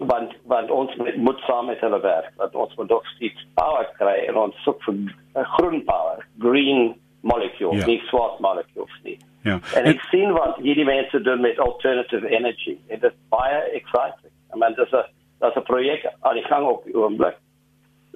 want 0.00 0.32
want 0.48 0.70
ons 0.70 0.96
moet 1.16 1.40
saam 1.46 1.66
met 1.68 1.80
hulle 1.84 2.00
werk 2.00 2.32
dat 2.36 2.54
ons 2.54 2.74
moet 2.76 2.92
ook 2.92 3.06
steeds 3.14 3.46
power 3.54 3.88
kry 3.98 4.16
en 4.28 4.38
ons 4.46 4.62
soek 4.64 4.80
vir 4.86 5.00
uh, 5.00 5.44
groen 5.56 5.82
power 5.84 6.24
green 6.44 6.94
molecules 7.20 7.82
ja. 7.82 7.86
nie 7.86 8.00
swart 8.08 8.38
molecules 8.40 8.96
nie. 9.04 9.18
Ja. 9.44 9.58
En 9.76 9.88
ek 9.88 10.00
sien 10.08 10.32
wat 10.36 10.56
hierdie 10.64 10.86
mense 10.88 11.20
doen 11.24 11.40
met 11.40 11.60
alternative 11.60 12.28
energy. 12.28 12.76
En 12.88 13.00
dit 13.00 13.16
baie 13.32 13.60
exciting. 13.76 14.32
I 14.54 14.58
mean 14.58 14.76
there's 14.76 14.92
a 14.96 15.04
there's 15.40 15.56
a 15.56 15.64
project 15.64 16.08
aan 16.20 16.40
die 16.40 16.46
gang 16.48 16.66
op 16.68 16.84
die 16.84 16.96
oomblik. 16.96 17.36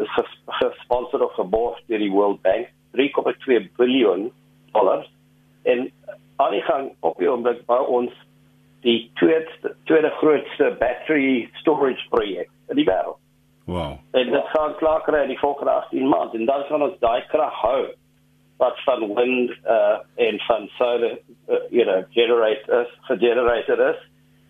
Dis 0.01 0.17
gesponsor 0.61 1.25
of 1.25 1.37
geborg 1.37 1.81
deur 1.89 2.03
die 2.03 2.13
World 2.13 2.41
Bank 2.43 2.73
3,2 2.97 3.61
biljoen 3.77 4.31
dollars. 4.73 5.09
En 5.63 5.91
aan 6.37 6.57
die 6.57 6.65
gang 6.65 6.93
op 7.01 7.21
die 7.21 7.31
oomblik 7.31 7.65
by 7.69 7.81
ons 7.89 8.13
die 8.85 9.11
tweede 9.21 9.75
tweede 9.89 10.11
grootste 10.21 10.77
battery 10.79 11.49
storage 11.61 12.09
projek 12.13 12.51
in 12.69 12.77
die 12.81 12.87
wêreld. 12.89 13.21
Wow. 13.65 13.97
En 14.13 14.31
dit 14.31 14.49
gaan 14.53 14.75
klaar 14.77 15.03
kry 15.07 15.23
in 15.25 15.33
die 15.33 15.41
volgende 15.41 15.73
18 15.73 16.09
maande 16.09 16.39
en 16.39 16.49
dan 16.49 16.65
gaan 16.69 16.83
ons 16.85 16.99
daai 17.01 17.25
krag 17.33 17.61
hou 17.65 17.85
wat 18.61 18.81
van 18.85 19.07
wind 19.17 19.55
uh 19.67 19.99
en 20.27 20.41
van 20.47 20.69
solar 20.77 21.17
uh, 21.49 21.63
you 21.71 21.85
know 21.85 22.05
generators 22.11 22.93
generated 23.09 23.81
is 23.81 24.01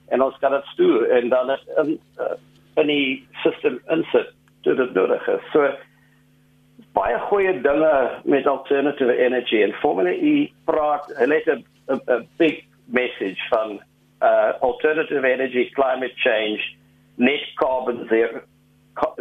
en 0.09 0.23
ons 0.23 0.39
kan 0.39 0.53
dit 0.53 0.67
stuur 0.75 1.11
en 1.11 1.29
dan 1.29 1.51
is 1.51 1.65
in 1.77 1.95
uh, 2.19 2.35
in 2.83 2.91
die 2.91 3.27
system 3.43 3.79
insit 3.95 4.35
dit 4.65 4.95
nodig 4.95 5.27
is. 5.29 5.51
So 5.53 5.71
baie 6.97 7.19
goeie 7.29 7.55
dinge 7.63 7.95
met 8.25 8.47
alternative 8.47 9.17
energy 9.17 9.63
en 9.63 9.75
Formula 9.83 10.11
E 10.11 10.51
praat 10.65 11.11
hulle 11.19 11.41
het 11.45 11.65
'n 11.87 12.29
big 12.37 12.65
message 12.85 13.49
van 13.49 13.81
uh, 14.25 14.53
alternative 14.61 15.25
energy, 15.25 15.71
climate 15.75 16.17
change, 16.27 16.61
net 17.17 17.43
carbon 17.61 18.07
zero, 18.09 18.41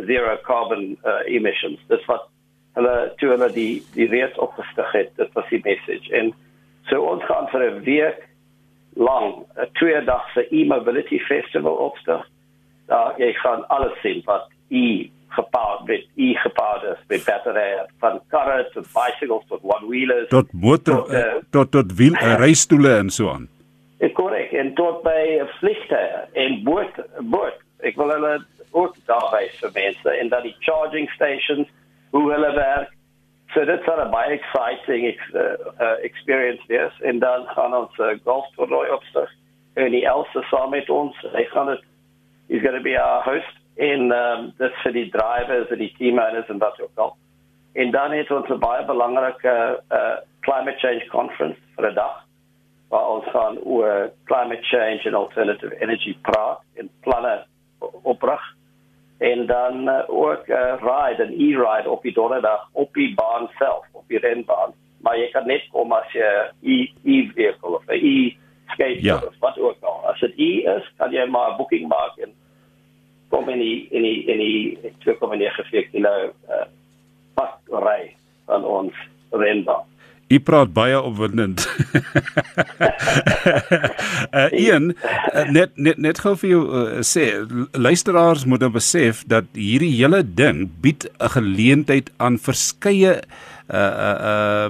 zero 0.06 0.38
carbon 0.46 0.98
uh, 1.06 1.22
emissions. 1.28 1.80
Dis 1.90 2.06
wat 2.08 2.30
hulle 2.78 2.96
toe 3.20 3.34
hulle 3.36 3.50
die 3.54 3.74
die 3.98 4.08
reeds 4.10 4.38
opgestig 4.42 4.92
het. 4.98 5.12
Dit 5.20 5.34
was 5.38 5.50
die 5.54 5.62
message. 5.66 6.10
En 6.20 6.34
so 6.90 7.04
ons 7.14 7.26
gaan 7.30 7.50
vir 7.54 7.66
'n 7.70 7.84
week 7.90 8.22
lank 8.96 9.46
'n 9.58 9.70
twee 9.80 10.04
dagse 10.04 10.48
e-mobility 10.50 11.20
festival 11.20 11.76
opstig. 11.90 12.22
Daar 12.88 13.14
jy 13.18 13.34
gaan 13.34 13.68
alles 13.68 14.00
sien 14.02 14.22
wat 14.26 14.50
e 14.70 15.10
gepaard 15.34 15.86
met 15.86 16.06
e 16.16 16.34
gepaard 16.34 16.84
is 16.84 17.02
met 17.08 17.26
batterye 17.26 17.86
van 18.00 18.22
karre 18.28 18.70
tot 18.74 18.88
bicycles 18.94 19.46
tot 19.48 19.62
one 19.62 19.88
wheelers 19.88 20.30
tot 20.30 20.52
motor 20.52 20.96
tot 20.96 21.12
uh, 21.12 21.34
tot, 21.50 21.72
tot 21.72 21.94
wiel 21.98 22.14
uh, 22.14 22.36
reistoele 22.44 22.96
en 22.98 23.10
so 23.10 23.30
aan 23.30 23.48
korrek 24.12 24.52
en 24.52 24.74
tot 24.74 25.04
by 25.04 25.42
vliegtuie 25.60 26.24
en 26.34 26.64
boot 26.64 26.98
boot 27.20 27.60
ek 27.88 27.96
wil 28.00 28.12
hulle 28.12 28.34
ook 28.74 28.96
daarby 29.06 29.48
vir 29.60 29.72
mense. 29.74 30.10
En 30.10 30.30
dan 30.30 30.44
die 30.48 30.56
charging 30.60 31.10
stations 31.10 31.70
hoe 32.10 32.32
hulle 32.32 32.52
werk. 32.56 32.92
So 33.54 33.66
dit 33.66 33.84
sal 33.86 34.02
'n 34.02 34.12
baie 34.12 34.40
exciting 34.40 35.06
ex, 35.08 35.20
uh, 35.34 35.56
uh, 35.80 35.98
experience 36.02 36.64
wees. 36.68 37.02
En 37.02 37.20
dan 37.20 37.46
gaan 37.48 37.76
ons 37.76 37.96
golf 38.24 38.50
toernooi 38.56 38.90
opstig. 38.90 39.30
En 39.74 39.92
die 39.92 40.06
Elsa 40.06 40.42
saam 40.42 40.70
met 40.70 40.90
ons 40.90 41.16
hy 41.34 41.44
gaan 41.44 41.68
dit 41.68 41.84
he's 42.48 42.62
going 42.62 42.78
to 42.78 42.84
be 42.84 42.98
our 43.02 43.24
host. 43.24 43.58
In 43.76 44.12
um, 44.12 44.54
for 44.82 44.92
die 44.92 45.10
drivers 45.10 45.70
en 45.70 45.78
die 45.78 45.94
team 45.98 46.20
owners 46.20 46.50
en 46.50 46.58
dat 46.58 46.82
ook 46.82 46.96
al. 46.96 47.16
En 47.74 47.92
dan 47.92 48.12
het 48.12 48.32
ons 48.32 48.50
'n 48.50 48.60
baie 48.60 48.86
belangrike 48.86 49.84
climate 50.40 50.80
change 50.80 51.08
conference 51.08 51.60
vir 51.76 51.90
'n 51.90 51.96
dag 51.96 52.23
waar 52.94 53.10
ons 53.10 53.30
gaan 53.34 53.58
oor 53.64 54.12
climate 54.30 54.64
change 54.70 55.02
en 55.10 55.14
alternative 55.18 55.82
energy 55.82 56.14
praat 56.22 56.60
en 56.78 56.90
planne 57.02 57.46
oprig. 58.02 58.44
En 59.18 59.46
dan 59.46 59.90
uh, 59.90 60.04
ook 60.08 60.48
'n 60.48 60.52
uh, 60.52 60.76
ride 60.90 61.24
'n 61.26 61.34
e-ride 61.46 61.90
op 61.90 62.02
die 62.02 62.14
donderdag 62.14 62.70
op 62.72 62.94
die 62.94 63.14
baan 63.14 63.50
self 63.58 63.86
op 63.92 64.04
die 64.08 64.20
renbaan. 64.20 64.72
Maar 65.02 65.18
jy 65.18 65.30
kan 65.32 65.48
net 65.48 65.64
kom 65.72 65.92
as 65.92 66.12
jy 66.12 66.32
e 66.62 66.92
e 67.04 67.32
vehicle 67.36 67.76
of 67.78 67.86
'n 67.88 68.00
e 68.14 68.38
skate 68.68 69.04
ja. 69.04 69.16
of 69.16 69.36
wat 69.40 69.60
ook 69.60 69.82
al. 69.82 70.00
As 70.10 70.20
dit 70.20 70.34
e 70.38 70.52
is 70.76 70.92
kan 70.98 71.12
jy 71.12 71.26
maar 71.26 71.52
'n 71.52 71.58
booking 71.58 71.88
maak 71.88 72.18
en 72.18 72.34
kom 73.30 73.50
in 73.50 73.60
die 73.60 73.88
in 73.90 74.02
die 74.02 74.26
in 74.26 74.38
die 74.38 74.78
2,9 75.00 75.90
kilo 75.92 76.34
uh, 76.50 76.66
pak 77.34 77.58
ry 77.68 78.16
van 78.46 78.66
ons 78.66 78.94
renbaan 79.32 79.93
U 80.28 80.40
praat 80.40 80.74
baie 80.74 81.02
opwindend. 81.02 81.68
uh, 84.32 84.48
een 84.52 84.96
uh, 84.96 85.50
net 85.50 85.76
net 85.76 85.98
net 85.98 86.22
gou 86.24 86.36
vir 86.40 86.50
jou 86.50 86.64
uh, 86.64 87.02
sê 87.06 87.28
luisteraars 87.72 88.46
moet 88.50 88.64
nou 88.64 88.72
besef 88.74 89.24
dat 89.30 89.46
hierdie 89.58 89.94
hele 89.98 90.24
ding 90.24 90.70
bied 90.82 91.10
'n 91.20 91.34
geleentheid 91.38 92.12
aan 92.18 92.40
verskeie 92.40 93.20
uh 93.70 93.94
uh 94.08 94.18
uh, 94.32 94.68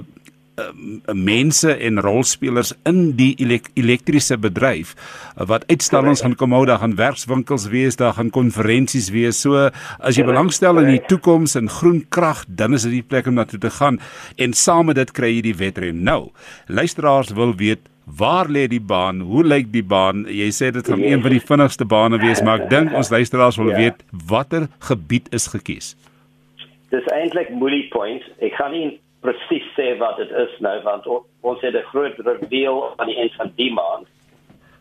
mense 1.12 1.72
en 1.74 1.98
rolspelers 2.04 2.72
in 2.86 3.14
die 3.18 3.32
elek 3.42 3.70
elektriese 3.74 4.36
bedryf 4.38 4.94
uh, 4.94 5.46
wat 5.50 5.66
uitstallings 5.70 6.22
gaan 6.22 6.36
kom 6.38 6.54
hou, 6.54 6.64
daar 6.68 6.82
gaan 6.82 6.96
werkswinkels 6.98 7.66
wees, 7.72 7.98
daar 8.00 8.14
gaan 8.18 8.30
konferensies 8.34 9.10
wees. 9.14 9.40
So 9.42 9.70
as 9.98 10.18
jy 10.18 10.26
belangstel 10.26 10.78
in 10.84 10.92
die 10.94 11.02
toekoms 11.08 11.56
en 11.58 11.72
groen 11.72 12.04
krag, 12.14 12.44
dan 12.48 12.74
is 12.78 12.86
dit 12.86 13.00
die 13.00 13.06
plek 13.06 13.26
om 13.30 13.38
na 13.40 13.48
toe 13.48 13.60
te 13.60 13.72
gaan 13.74 13.98
en 14.38 14.54
saam 14.54 14.90
met 14.90 15.00
dit 15.00 15.10
kry 15.16 15.34
jy 15.36 15.42
die 15.50 15.58
wedren. 15.58 16.04
Nou, 16.06 16.30
luisteraars 16.68 17.34
wil 17.34 17.56
weet 17.58 17.90
Waar 18.04 18.50
lê 18.52 18.66
die 18.68 18.82
baan? 18.84 19.22
Hoe 19.24 19.40
lyk 19.44 19.70
die 19.72 19.84
baan? 19.84 20.26
Jy 20.28 20.50
sê 20.52 20.68
dit 20.76 20.84
gaan 20.84 21.00
een 21.00 21.22
van 21.24 21.32
die 21.32 21.40
vinnigste 21.40 21.86
bane 21.88 22.18
wees, 22.20 22.42
maar 22.44 22.60
ek 22.60 22.66
dink 22.68 22.92
ons 22.92 23.08
luisteraars 23.08 23.56
wil 23.56 23.70
ja. 23.72 23.78
weet 23.78 24.02
watter 24.28 24.66
gebied 24.90 25.30
is 25.32 25.46
gekies. 25.48 25.94
Dis 26.92 27.08
eintlik 27.16 27.48
Mooly 27.56 27.86
Point. 27.94 28.26
Ek 28.44 28.52
gaan 28.60 28.76
nie 28.76 28.90
presies 29.24 29.66
sê 29.76 29.94
wat 30.00 30.18
dit 30.20 30.32
is 30.44 30.56
nou 30.64 30.74
want 30.84 31.06
ons 31.50 31.60
het 31.64 31.74
'n 31.74 31.90
groot 31.92 32.18
reveal 32.18 32.92
aan 32.96 33.08
die 33.08 33.16
eind 33.16 33.34
van 33.40 33.52
die 33.56 33.72
maand 33.72 34.06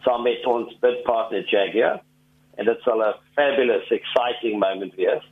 saam 0.03 0.23
met 0.23 0.45
ons 0.45 0.79
bid 0.79 1.03
partner 1.03 1.43
Jaguar 1.47 2.01
en 2.57 2.65
dit 2.65 2.81
sal 2.81 3.03
'n 3.03 3.13
fabulous 3.35 3.91
exciting 3.91 4.59
moment 4.59 4.95
wees 4.95 5.23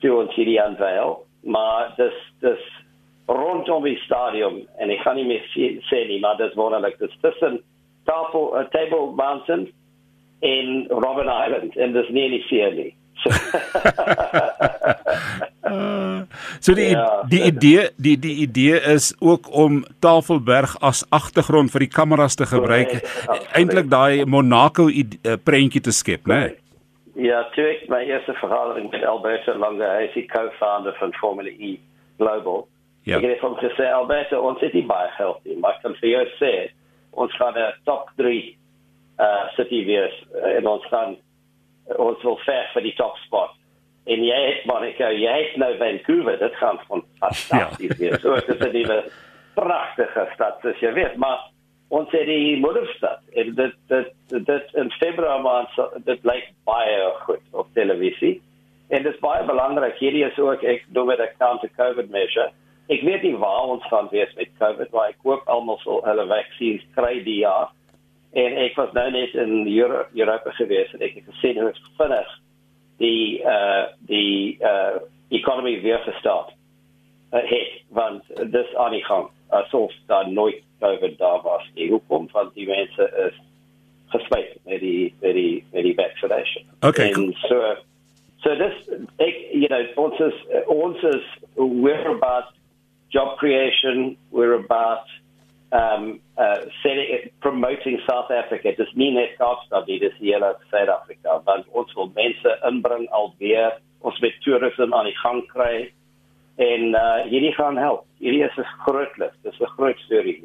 toe 0.00 0.16
ons 0.22 0.34
hierdie 0.34 0.62
unveil 0.64 1.18
maar 1.42 1.92
dis 1.96 2.16
dis 2.40 2.64
rondom 3.26 3.84
die 3.84 4.00
stadion 4.04 4.66
en 4.78 4.90
ek 4.90 5.02
kan 5.02 5.16
nie 5.16 5.26
meer 5.26 5.44
sê 5.90 6.06
nie 6.06 6.20
maar 6.20 6.36
dis 6.36 6.54
wonderlik 6.54 6.98
dis 6.98 7.16
tussen 7.20 7.60
Tafel 8.04 8.56
uh, 8.56 8.64
Table 8.72 9.12
Mountain 9.14 9.68
in 10.40 10.86
Robben 10.88 11.28
Island 11.28 11.76
en 11.76 11.92
dis 11.92 12.08
nie 12.08 12.28
nie 12.28 12.42
see 12.48 12.70
nie 12.70 12.94
so 16.64 16.74
die 16.74 16.90
ja, 16.90 17.22
die 17.30 17.42
idee 17.50 17.88
die 17.96 18.18
die 18.18 18.36
idee 18.46 18.80
is 18.94 19.14
ook 19.20 19.52
om 19.52 19.84
Tafelberg 20.00 20.76
as 20.80 21.04
agtergrond 21.10 21.72
vir 21.74 21.80
die 21.86 21.92
kameras 21.92 22.36
te 22.36 22.46
gebruik 22.48 22.90
eintlik 23.52 23.90
daai 23.92 24.24
Monaco 24.24 24.88
uh, 24.88 25.36
prentjie 25.44 25.84
te 25.84 25.92
skep 25.92 26.26
né 26.26 26.40
nee? 26.40 26.56
Ja, 27.20 27.42
toe 27.52 27.64
ek 27.68 27.88
my 27.92 28.00
eerste 28.08 28.32
vergadering 28.38 28.86
met 28.92 29.02
Alberto 29.04 29.52
Lange, 29.58 29.84
hy 29.84 30.06
is 30.06 30.14
die 30.16 30.28
co-founder 30.30 30.94
van 30.96 31.12
Formula 31.18 31.50
E 31.50 31.74
Global. 32.20 32.62
Ja. 33.04 33.18
Ek 33.18 33.26
het 33.26 33.42
hom 33.44 33.58
gesê 33.60 33.88
Alberto, 33.92 34.40
ons 34.46 34.62
het 34.64 34.72
nie 34.76 34.86
baie 34.88 35.10
geld 35.18 35.42
nie, 35.44 35.58
maar 35.60 35.76
kan 35.82 35.96
vir 36.00 36.14
jou 36.14 36.22
sê 36.38 36.52
ons 37.12 37.34
gaan 37.36 37.58
'n 37.58 37.76
top 37.84 38.08
3 38.16 38.56
uh 39.20 39.44
city 39.56 39.84
wees 39.84 40.14
en 40.56 40.66
ons 40.66 40.84
gaan 40.88 41.16
ons 41.98 42.22
wil 42.22 42.36
ver 42.44 42.68
vir 42.74 42.82
die 42.82 42.94
top 42.98 43.16
spot. 43.26 43.56
En 44.10 44.24
jy 44.24 44.38
het 44.46 44.64
Monica, 44.66 45.10
jy 45.12 45.32
het 45.44 45.56
nou 45.60 45.70
Vancouver, 45.78 46.38
dit 46.38 46.54
gaan 46.60 46.78
fantasties 46.88 47.96
ja. 47.98 48.10
wees. 48.10 48.20
So 48.20 48.34
dit 48.34 48.48
is 48.48 48.66
'n 48.66 48.72
nuwe 48.72 48.98
pragtige 49.54 50.28
stad, 50.34 50.60
soos 50.62 50.80
jy 50.80 50.92
weet, 50.92 51.16
maar 51.16 51.50
ons 51.88 52.10
het 52.10 52.26
die 52.26 52.56
moederstad. 52.56 53.20
En 53.34 53.54
dit 53.54 53.74
dit 53.88 54.14
dit 54.46 54.74
in 54.74 54.90
Februarie 54.90 55.42
maand 55.42 55.68
dit 56.04 56.24
lyk 56.24 56.52
baie 56.64 57.12
goed 57.26 57.44
op 57.52 57.68
televisie. 57.74 58.40
En 58.88 59.02
dit 59.02 59.14
is 59.14 59.20
baie 59.20 59.44
belangrik. 59.44 59.98
Hierdie 59.98 60.24
is 60.24 60.38
ook 60.38 60.62
ek 60.62 60.84
doen 60.88 61.06
met 61.06 61.20
'n 61.20 61.36
counter 61.38 61.70
COVID 61.76 62.10
measure 62.10 62.50
ek 62.90 63.04
weet 63.06 63.22
nie 63.22 63.36
waar 63.38 63.70
ons 63.70 63.86
gaan 63.90 64.08
wees 64.10 64.30
met 64.38 64.50
COVID, 64.58 64.90
maar 64.94 65.12
ek 65.12 65.26
hoop 65.26 65.46
almal 65.52 65.78
sal 65.84 66.02
hulle 66.06 66.26
vaksines 66.30 66.86
kry 66.96 67.20
die 67.26 67.40
jaar. 67.44 67.70
En 68.32 68.56
ek 68.62 68.76
was 68.78 68.92
nou 68.92 69.10
net 69.10 69.34
in 69.34 69.66
Euro 69.66 70.04
Europa 70.14 70.50
gewees 70.50 70.92
en 70.94 71.02
ek 71.02 71.18
het 71.18 71.28
gesien 71.34 71.58
hoe 71.58 71.72
vinnig 71.98 72.38
die 73.02 73.42
uh 73.42 73.86
die 74.06 74.58
uh 74.60 75.00
economy 75.28 75.80
weer 75.82 75.98
gestart 75.98 76.52
uh, 77.32 77.40
het 77.42 77.82
want 77.88 78.22
dis 78.52 78.74
aan 78.74 78.94
die 78.94 79.04
gang 79.04 79.30
asof 79.48 79.92
daar 80.06 80.28
nooit 80.30 80.62
COVID 80.80 81.18
daar 81.18 81.42
was 81.42 81.70
nie. 81.74 81.90
Hoekom? 81.90 82.28
Want 82.32 82.54
die 82.54 82.66
mense 82.66 83.10
is 83.28 83.36
gespuit 84.08 84.58
met 84.64 84.80
die 84.80 85.14
met 85.20 85.34
die 85.34 85.64
met 85.72 85.82
die 85.82 85.94
vaccination. 85.94 86.64
Okay, 86.80 87.10
en 87.10 87.34
so 87.48 87.76
so 88.42 88.56
this 88.56 88.76
ek 89.16 89.36
you 89.52 89.68
know 89.68 89.82
ons 90.04 90.18
is 90.18 90.38
ons 90.66 91.02
is 91.02 91.26
we're 91.54 92.08
about 92.08 92.52
job 93.08 93.36
creation 93.38 94.16
we're 94.30 94.54
about 94.54 95.06
um 95.72 96.20
uh 96.38 96.66
setting, 96.82 97.30
promoting 97.40 98.00
South 98.08 98.30
Africa 98.30 98.72
dis 98.76 98.90
nie 98.94 99.12
net 99.14 99.36
Kaapstad 99.38 99.86
nie 99.86 100.00
dis 100.02 100.16
hele 100.18 100.54
Suid-Afrika 100.70 101.38
want 101.46 101.66
ons 101.70 101.94
wil 101.94 102.10
mense 102.16 102.56
inbring 102.66 103.06
alweer 103.14 103.78
ons 104.02 104.18
met 104.24 104.34
toerisme 104.44 104.90
aan 104.90 105.06
die 105.06 105.18
gang 105.22 105.42
kry 105.52 105.74
en 106.60 106.96
uh 106.98 107.20
hierdie 107.30 107.52
gaan 107.54 107.78
help 107.78 108.02
hierdie 108.18 108.42
is 108.44 108.56
'n 108.58 108.66
groot 108.84 109.12
lus 109.22 109.36
dis 109.46 109.60
'n 109.60 109.70
groot 109.76 109.98
storie 110.06 110.40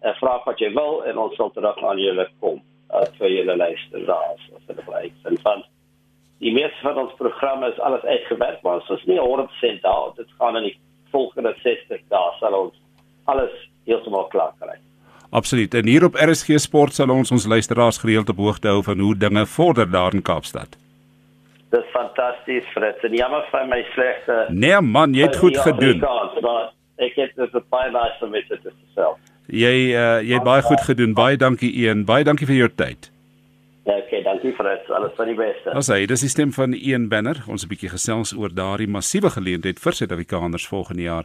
'n 0.02 0.14
vraag 0.14 0.44
wat 0.44 0.58
jy 0.58 0.72
wil 0.72 1.04
en 1.04 1.18
ons 1.18 1.36
sal 1.36 1.50
terug 1.50 1.82
aan 1.82 1.98
julle 1.98 2.28
kom 2.40 2.62
uh, 2.94 3.04
vir 3.18 3.30
julle 3.30 3.56
luister 3.56 4.06
daar 4.06 4.34
as 4.34 4.40
hulle 4.66 4.82
bly 4.86 5.12
en 5.24 5.38
van 5.38 5.64
die 6.38 6.52
meeste 6.52 6.80
van 6.82 6.98
ons 6.98 7.14
programme 7.18 7.68
is 7.68 7.80
alles 7.80 8.02
uitgewerk 8.02 8.62
maar 8.62 8.74
ons 8.74 8.88
is 8.88 9.04
nie 9.04 9.18
100% 9.18 9.80
daar. 9.80 10.12
Dit 10.16 10.26
gaan 10.38 10.56
in 10.56 10.62
die 10.62 10.78
volgende 11.10 11.54
60 11.62 12.00
dae 12.08 12.32
sal 12.38 12.54
ons 12.54 12.74
alles 13.24 13.50
heeltemal 13.84 14.26
klaar 14.26 14.54
kry. 14.60 14.78
Absoluut. 15.30 15.74
En 15.74 15.86
hier 15.86 16.04
op 16.04 16.14
RSG 16.14 16.56
Sport 16.56 16.94
sal 16.94 17.10
ons 17.12 17.30
ons 17.30 17.46
luisteraars 17.46 17.98
gereeld 17.98 18.28
op 18.28 18.36
hoogte 18.36 18.68
hou 18.68 18.82
van 18.82 18.98
hoe 18.98 19.16
dinge 19.16 19.46
vorder 19.46 19.90
daar 19.90 20.14
in 20.14 20.22
Kaapstad. 20.22 20.76
Dis 21.70 21.84
fantasties, 21.92 22.64
Fritz. 22.72 23.04
En 23.04 23.14
jammer 23.14 23.44
vir 23.50 23.66
my 23.68 23.82
slegte. 23.92 24.46
Nee 24.48 24.80
man, 24.80 25.14
jy 25.14 25.28
het 25.28 25.36
goed 25.36 25.58
gedoen. 25.58 26.00
Afrikaans, 26.04 26.74
Ek 26.98 27.14
het 27.14 27.36
dit 27.38 27.54
is 27.54 27.66
baie 27.70 27.90
nice 27.94 28.24
om 28.26 28.32
dit 28.34 28.72
self. 28.94 29.18
Jy 29.46 29.74
uh, 29.94 30.18
jy 30.24 30.34
het 30.34 30.44
baie 30.44 30.64
goed 30.66 30.82
gedoen. 30.82 31.14
Baie 31.14 31.38
dankie 31.38 31.70
Ian. 31.72 32.02
Baie 32.08 32.26
dankie 32.26 32.48
vir 32.48 32.58
jou 32.64 32.68
tyd. 32.74 33.10
Ja, 33.86 33.94
okay, 33.96 34.20
dankie 34.22 34.52
Fritz. 34.52 34.90
Alles 34.92 35.14
van 35.16 35.30
die 35.30 35.36
beste. 35.38 35.72
Ons 35.72 35.88
sê 35.88 36.02
dis 36.10 36.24
die 36.26 36.28
stem 36.32 36.50
van 36.52 36.74
Ian 36.76 37.06
Banner. 37.08 37.38
Ons 37.48 37.64
'n 37.64 37.70
bietjie 37.70 37.88
gesels 37.88 38.34
oor 38.36 38.52
daardie 38.52 38.88
massiewe 38.88 39.30
geleentheid 39.30 39.78
vir 39.78 39.92
Suid-Afrikaners 39.92 40.66
volgende 40.66 41.02
jaar 41.02 41.24